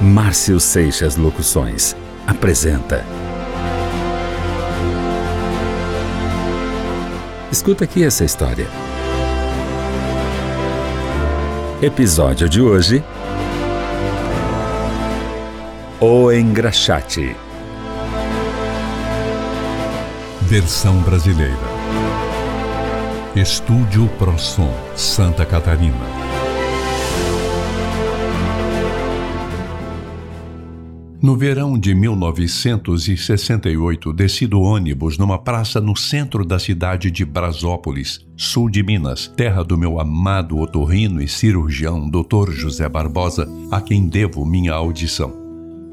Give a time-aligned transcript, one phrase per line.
[0.00, 3.04] Márcio Seixas Locuções apresenta.
[7.50, 8.68] Escuta aqui essa história.
[11.82, 13.02] Episódio de hoje:
[15.98, 17.34] O Engraxate.
[20.42, 21.56] Versão brasileira.
[23.34, 26.47] Estúdio ProSom, Santa Catarina.
[31.20, 38.24] No verão de 1968, desci do ônibus numa praça no centro da cidade de Brasópolis,
[38.36, 42.52] sul de Minas, terra do meu amado otorrino e cirurgião Dr.
[42.52, 45.32] José Barbosa, a quem devo minha audição.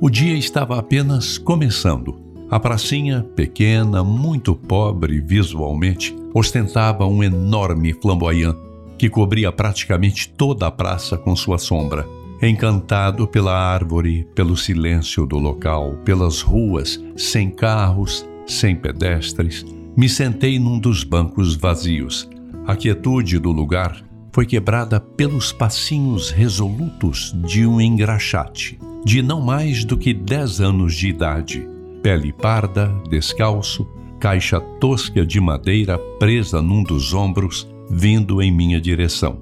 [0.00, 2.18] O dia estava apenas começando.
[2.50, 8.56] A pracinha, pequena, muito pobre visualmente, ostentava um enorme flamboyant
[8.96, 12.08] que cobria praticamente toda a praça com sua sombra
[12.48, 19.64] encantado pela árvore, pelo silêncio do local, pelas ruas, sem carros, sem pedestres,
[19.96, 22.28] me sentei num dos bancos vazios.
[22.66, 29.84] A quietude do lugar foi quebrada pelos passinhos resolutos de um engraxate, de não mais
[29.84, 31.68] do que dez anos de idade,
[32.02, 33.86] pele parda, descalço,
[34.18, 39.40] caixa tosca de madeira presa num dos ombros, vindo em minha direção.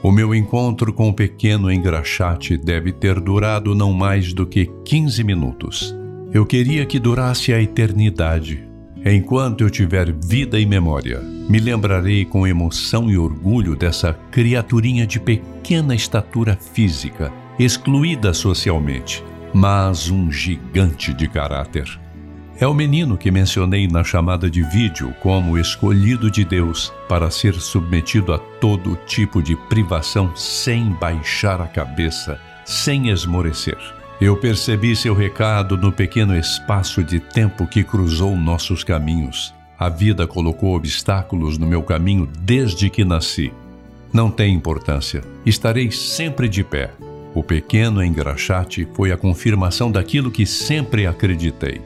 [0.00, 5.24] O meu encontro com o pequeno engraxate deve ter durado não mais do que 15
[5.24, 5.94] minutos.
[6.32, 8.64] Eu queria que durasse a eternidade.
[9.04, 15.18] Enquanto eu tiver vida e memória, me lembrarei com emoção e orgulho dessa criaturinha de
[15.18, 21.88] pequena estatura física, excluída socialmente, mas um gigante de caráter.
[22.60, 27.54] É o menino que mencionei na chamada de vídeo como escolhido de Deus para ser
[27.54, 33.78] submetido a todo tipo de privação sem baixar a cabeça, sem esmorecer.
[34.20, 39.54] Eu percebi seu recado no pequeno espaço de tempo que cruzou nossos caminhos.
[39.78, 43.52] A vida colocou obstáculos no meu caminho desde que nasci.
[44.12, 46.90] Não tem importância, estarei sempre de pé.
[47.32, 51.80] O pequeno engraxate foi a confirmação daquilo que sempre acreditei.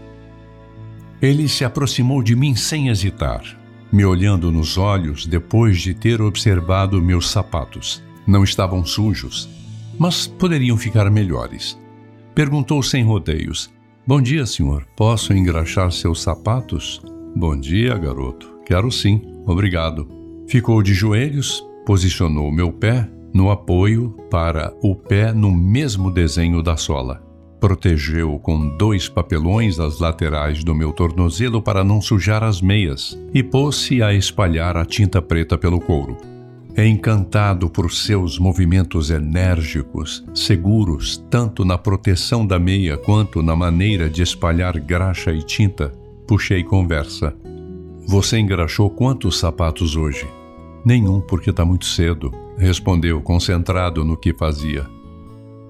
[1.22, 3.44] Ele se aproximou de mim sem hesitar,
[3.93, 8.03] me olhando nos olhos depois de ter observado meus sapatos.
[8.27, 9.49] Não estavam sujos,
[9.97, 11.78] mas poderiam ficar melhores.
[12.34, 13.71] Perguntou sem rodeios:
[14.05, 14.84] Bom dia, senhor.
[14.97, 17.00] Posso engraxar seus sapatos?
[17.37, 18.59] Bom dia, garoto.
[18.66, 20.09] Quero sim, obrigado.
[20.49, 26.77] Ficou de joelhos, posicionou meu pé no apoio para o pé no mesmo desenho da
[26.77, 27.31] sola
[27.62, 33.41] protegeu com dois papelões as laterais do meu tornozelo para não sujar as meias e
[33.41, 36.17] pôs-se a espalhar a tinta preta pelo couro.
[36.77, 44.22] Encantado por seus movimentos enérgicos, seguros tanto na proteção da meia quanto na maneira de
[44.22, 45.93] espalhar graxa e tinta,
[46.27, 47.33] puxei conversa.
[48.09, 50.27] Você engraxou quantos sapatos hoje?
[50.84, 54.84] Nenhum, porque está muito cedo, respondeu, concentrado no que fazia.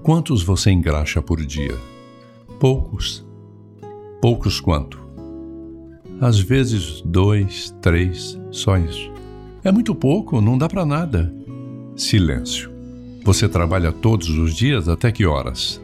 [0.03, 1.77] Quantos você engraxa por dia?
[2.59, 3.25] Poucos.
[4.21, 5.01] Poucos quanto?
[6.19, 9.09] Às vezes dois, três, só isso.
[9.63, 11.33] É muito pouco, não dá para nada.
[11.95, 12.69] Silêncio.
[13.23, 15.81] Você trabalha todos os dias até que horas?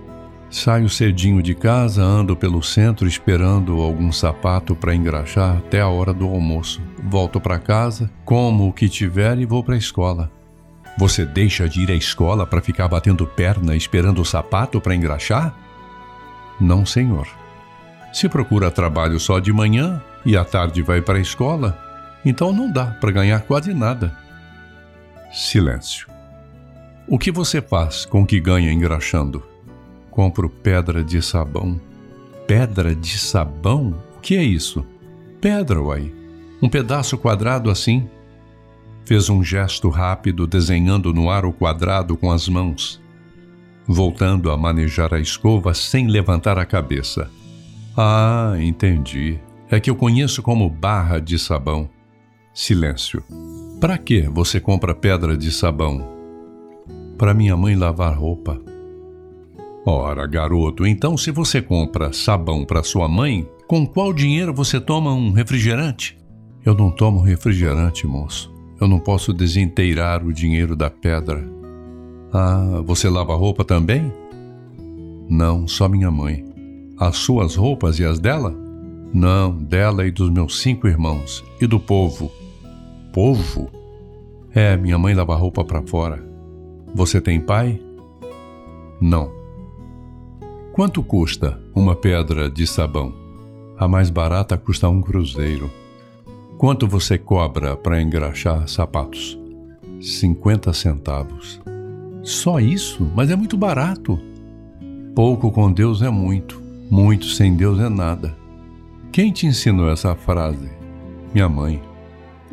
[0.49, 6.13] Saio cedinho de casa, ando pelo centro esperando algum sapato para engraxar até a hora
[6.13, 6.81] do almoço.
[7.09, 10.29] Volto para casa, como o que tiver e vou para a escola.
[10.97, 15.53] Você deixa de ir à escola para ficar batendo perna esperando o sapato para engraxar?
[16.59, 17.27] Não, senhor.
[18.11, 21.77] Se procura trabalho só de manhã e à tarde vai para a escola,
[22.25, 24.15] então não dá para ganhar quase nada.
[25.31, 26.07] Silêncio.
[27.07, 29.43] O que você faz com o que ganha engraxando?
[30.11, 31.79] Compro pedra de sabão.
[32.45, 33.95] Pedra de sabão?
[34.17, 34.85] O que é isso?
[35.39, 36.13] Pedra, uai.
[36.61, 38.09] Um pedaço quadrado assim,
[39.09, 43.01] Fez um gesto rápido, desenhando no ar o quadrado com as mãos,
[43.87, 47.27] voltando a manejar a escova sem levantar a cabeça.
[47.97, 49.39] Ah, entendi.
[49.67, 51.89] É que eu conheço como barra de sabão.
[52.53, 53.23] Silêncio.
[53.81, 56.07] Para que você compra pedra de sabão?
[57.17, 58.61] Para minha mãe lavar roupa.
[59.87, 65.11] Ora, garoto, então se você compra sabão para sua mãe, com qual dinheiro você toma
[65.11, 66.15] um refrigerante?
[66.63, 68.58] Eu não tomo refrigerante, moço.
[68.79, 71.45] Eu não posso desinteirar o dinheiro da pedra.
[72.31, 74.11] Ah, você lava roupa também?
[75.29, 76.45] Não, só minha mãe.
[76.97, 78.55] As suas roupas e as dela?
[79.13, 81.43] Não, dela e dos meus cinco irmãos.
[81.59, 82.31] E do povo.
[83.11, 83.69] Povo?
[84.53, 86.23] É, minha mãe lava roupa para fora.
[86.95, 87.81] Você tem pai?
[89.01, 89.31] Não.
[90.73, 93.13] Quanto custa uma pedra de sabão?
[93.77, 95.69] A mais barata custa um cruzeiro.
[96.59, 99.39] Quanto você cobra para engraxar sapatos?
[100.01, 101.61] 50 centavos.
[102.21, 103.09] Só isso?
[103.15, 104.19] Mas é muito barato.
[105.15, 106.61] Pouco com Deus é muito,
[106.91, 108.35] muito sem Deus é nada.
[109.09, 110.69] Quem te ensinou essa frase?
[111.33, 111.81] Minha mãe.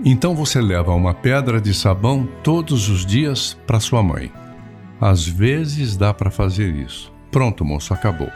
[0.04, 4.30] Então você leva uma pedra de sabão todos os dias para sua mãe.
[5.00, 7.12] Às vezes dá para fazer isso.
[7.32, 8.30] Pronto, moço, acabou.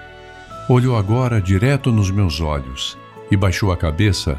[0.69, 2.99] Olhou agora direto nos meus olhos
[3.31, 4.37] e baixou a cabeça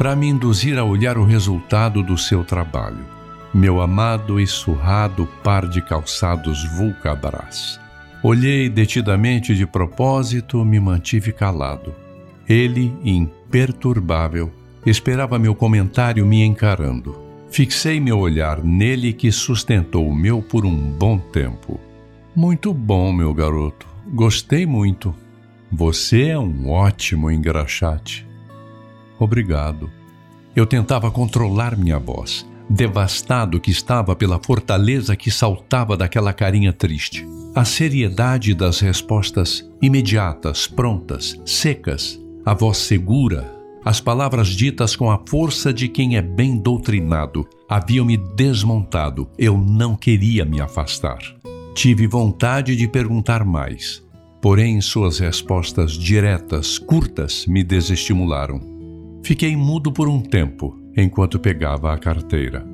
[0.00, 3.04] para me induzir a olhar o resultado do seu trabalho.
[3.52, 7.78] Meu amado e surrado par de calçados Vulcabras.
[8.22, 11.94] Olhei detidamente de propósito, me mantive calado.
[12.48, 14.50] Ele, imperturbável,
[14.86, 17.20] esperava meu comentário me encarando.
[17.50, 21.78] Fixei meu olhar nele que sustentou o meu por um bom tempo.
[22.34, 23.86] Muito bom, meu garoto.
[24.14, 25.14] Gostei muito.
[25.70, 28.29] Você é um ótimo engraxate.
[29.20, 29.90] Obrigado.
[30.56, 37.26] Eu tentava controlar minha voz, devastado que estava pela fortaleza que saltava daquela carinha triste.
[37.54, 45.20] A seriedade das respostas imediatas, prontas, secas, a voz segura, as palavras ditas com a
[45.28, 49.28] força de quem é bem doutrinado, haviam me desmontado.
[49.38, 51.18] Eu não queria me afastar.
[51.74, 54.02] Tive vontade de perguntar mais,
[54.40, 58.69] porém suas respostas diretas, curtas, me desestimularam.
[59.22, 62.66] Fiquei mudo por um tempo enquanto pegava a carteira.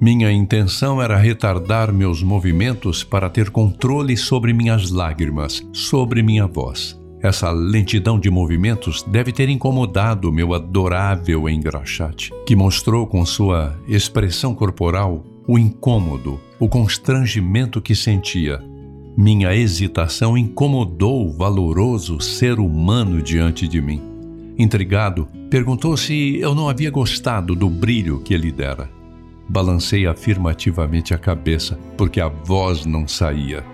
[0.00, 6.98] Minha intenção era retardar meus movimentos para ter controle sobre minhas lágrimas, sobre minha voz.
[7.22, 14.54] Essa lentidão de movimentos deve ter incomodado meu adorável engraxate, que mostrou com sua expressão
[14.54, 18.58] corporal o incômodo, o constrangimento que sentia.
[19.18, 24.09] Minha hesitação incomodou o valoroso ser humano diante de mim.
[24.60, 28.90] Intrigado, perguntou se eu não havia gostado do brilho que ele dera.
[29.48, 33.64] Balancei afirmativamente a cabeça, porque a voz não saía.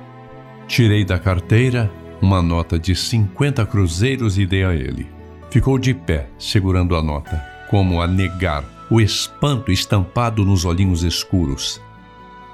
[0.69, 1.91] Tirei da carteira
[2.23, 5.09] uma nota de 50 cruzeiros e dei a ele.
[5.50, 7.37] Ficou de pé, segurando a nota,
[7.69, 11.81] como a negar o espanto estampado nos olhinhos escuros.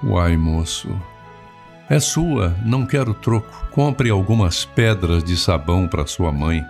[0.02, 0.88] Uai, moço.
[1.86, 3.66] É sua, não quero troco.
[3.72, 6.64] Compre algumas pedras de sabão para sua mãe.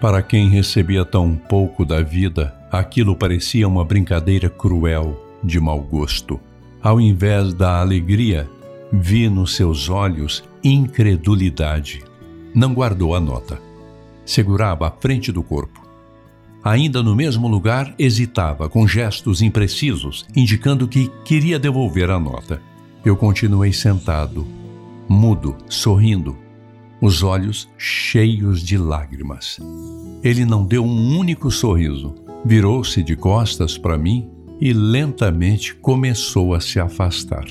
[0.00, 6.40] Para quem recebia tão pouco da vida, aquilo parecia uma brincadeira cruel, de mau gosto.
[6.82, 8.48] Ao invés da alegria,
[8.92, 12.02] vi nos seus olhos incredulidade.
[12.54, 13.60] Não guardou a nota.
[14.24, 15.82] Segurava à frente do corpo.
[16.62, 22.62] Ainda no mesmo lugar, hesitava, com gestos imprecisos, indicando que queria devolver a nota.
[23.04, 24.46] Eu continuei sentado,
[25.06, 26.34] mudo, sorrindo,
[27.04, 29.58] os olhos cheios de lágrimas.
[30.22, 32.14] Ele não deu um único sorriso.
[32.46, 37.44] Virou-se de costas para mim e lentamente começou a se afastar.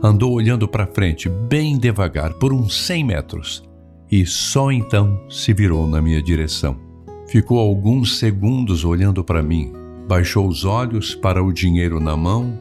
[0.00, 3.64] Andou olhando para frente, bem devagar, por uns cem metros,
[4.08, 6.76] e só então se virou na minha direção.
[7.26, 9.72] Ficou alguns segundos olhando para mim,
[10.06, 12.56] baixou os olhos para o dinheiro na mão,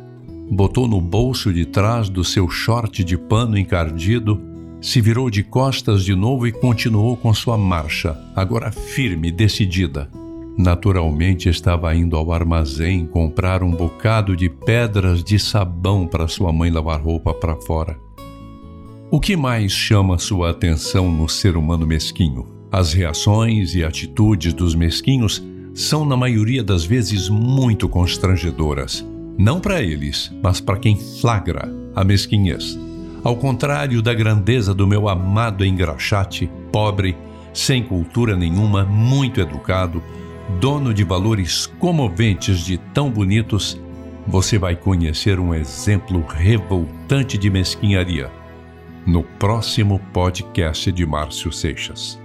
[0.49, 4.54] botou no bolso de trás do seu short de pano encardido,
[4.85, 10.07] se virou de costas de novo e continuou com sua marcha, agora firme, decidida.
[10.55, 16.69] Naturalmente estava indo ao armazém comprar um bocado de pedras de sabão para sua mãe
[16.69, 17.97] lavar roupa para fora.
[19.09, 22.47] O que mais chama sua atenção no ser humano mesquinho?
[22.71, 29.03] As reações e atitudes dos mesquinhos são, na maioria das vezes, muito constrangedoras.
[29.35, 32.77] Não para eles, mas para quem flagra a mesquinhez.
[33.25, 37.17] Ao contrário da grandeza do meu amado engraxate, pobre,
[37.51, 40.03] sem cultura nenhuma, muito educado,
[40.59, 43.81] dono de valores comoventes de tão bonitos,
[44.27, 48.31] você vai conhecer um exemplo revoltante de mesquinharia
[49.07, 52.23] no próximo podcast de Márcio Seixas.